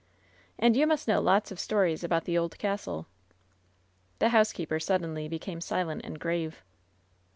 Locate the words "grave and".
6.19-7.27